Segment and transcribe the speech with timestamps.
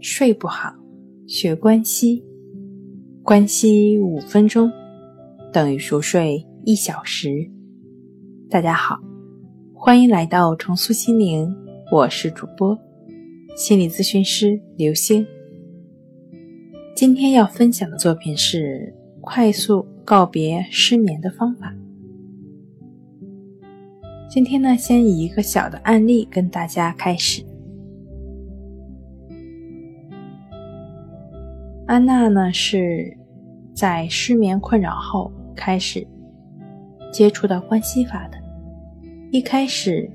[0.00, 0.72] 睡不好，
[1.26, 2.22] 学关西，
[3.24, 4.70] 关西五分钟
[5.52, 7.50] 等于熟睡一小时。
[8.48, 8.96] 大家好，
[9.74, 11.52] 欢迎来到重塑心灵，
[11.90, 12.78] 我是主播
[13.56, 15.26] 心理咨询师刘星。
[16.94, 21.74] 今天要分享的作品是快速告别失眠的方法。
[24.30, 27.47] 今天呢，先以一个小的案例跟大家开始。
[31.88, 33.16] 安娜呢是
[33.74, 36.06] 在失眠困扰后开始
[37.10, 38.36] 接触到关系法的。
[39.30, 40.06] 一开始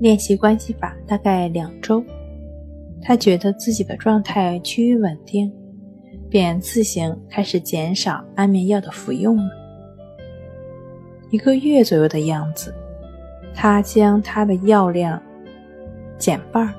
[0.00, 2.02] 练习关系法大概两周，
[3.02, 5.52] 她觉得自己的状态趋于稳定，
[6.30, 9.50] 便自行开始减少安眠药的服用了。
[11.28, 12.74] 一个月左右的样子，
[13.52, 15.22] 她将她的药量
[16.16, 16.74] 减半。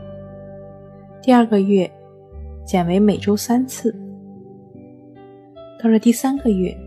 [1.21, 1.87] 第二个月
[2.65, 3.95] 减为每周三次。
[5.81, 6.77] 到了第三个月，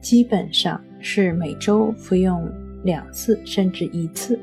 [0.00, 2.48] 基本上是每周服用
[2.84, 4.38] 两次甚至一次。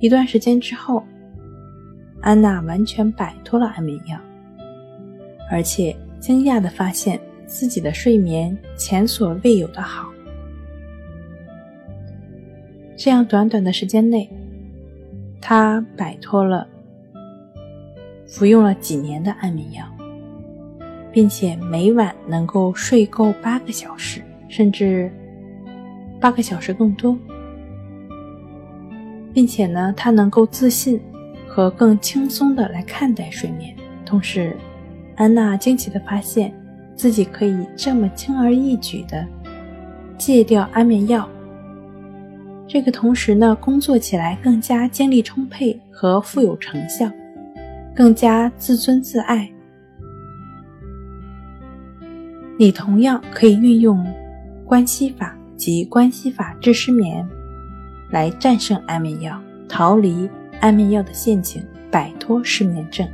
[0.00, 1.02] 一段时间之后，
[2.22, 4.18] 安娜完全摆脱了安眠药，
[5.50, 10.10] 而且惊讶地发现自己的睡眠前所未有的好。
[12.96, 14.30] 这样短短的时间内，
[15.38, 16.66] 她摆脱了
[18.26, 19.84] 服用了几年的安眠药。
[21.14, 25.08] 并且每晚能够睡够八个小时，甚至
[26.20, 27.16] 八个小时更多，
[29.32, 31.00] 并且呢，他能够自信
[31.46, 33.72] 和更轻松的来看待睡眠。
[34.04, 34.56] 同时，
[35.14, 36.52] 安娜惊奇的发现
[36.96, 39.24] 自己可以这么轻而易举的
[40.18, 41.28] 戒掉安眠药。
[42.66, 47.08] 这个同时呢，工作起来更加精力充沛和富有成效，
[47.94, 49.48] 更加自尊自爱。
[52.56, 54.06] 你同样可以运用
[54.64, 57.26] 关系法及关系法治失眠，
[58.10, 60.28] 来战胜安眠药，逃离
[60.60, 63.08] 安眠药的陷阱，摆脱失眠症。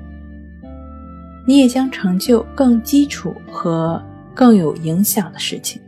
[1.47, 4.03] 你也将成就更基础和
[4.34, 5.81] 更有影响的事情。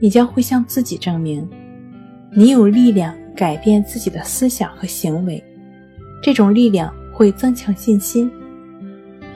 [0.00, 1.48] 你将会向自己证明，
[2.32, 5.42] 你有力量改变自己的思想和行为。
[6.20, 8.28] 这种力量会增强信心，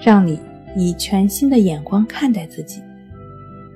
[0.00, 0.40] 让你
[0.76, 2.82] 以全新的眼光看待自己。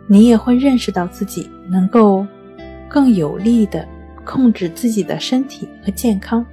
[0.07, 2.27] 你也会认识到自己能够
[2.89, 3.87] 更有力的
[4.25, 6.45] 控制自己的身体和健康。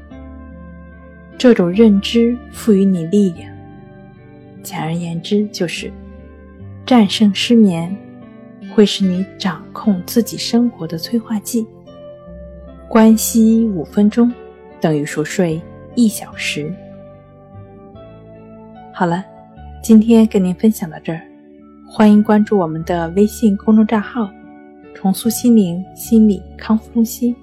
[1.38, 3.52] 这种认知赋予你力量。
[4.62, 5.92] 简而言之，就是
[6.86, 7.96] 战胜失眠，
[8.74, 11.68] 会是你掌控自己生活的催化剂。
[12.88, 14.32] 关息五分钟
[14.80, 15.62] 等于熟睡
[15.96, 16.74] 一小时。
[18.94, 19.26] 好了，
[19.82, 21.33] 今天跟您分享到这儿。
[21.96, 24.28] 欢迎关注我们的微信公众账号
[24.96, 27.36] “重塑心灵心理康复中心”，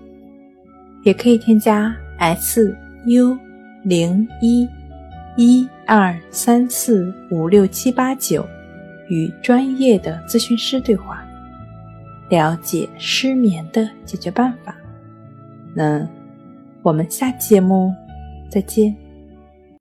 [1.05, 3.39] 也可以添加 “s u
[3.85, 4.69] 零一
[5.37, 8.45] 一二三四五六七八九”
[9.09, 11.25] 与专业的咨询师对话，
[12.29, 14.75] 了解失眠的解决办法。
[15.73, 16.05] 那
[16.83, 17.95] 我们下期节目
[18.51, 19.10] 再见。